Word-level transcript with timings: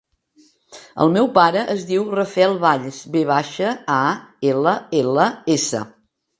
El 1.03 1.11
meu 1.17 1.29
pare 1.35 1.65
es 1.73 1.83
diu 1.91 2.07
Rafael 2.15 2.57
Valls: 2.65 3.03
ve 3.17 3.23
baixa, 3.35 3.77
a, 3.99 4.01
ela, 4.55 4.77
ela, 5.05 5.33
essa. 5.61 5.87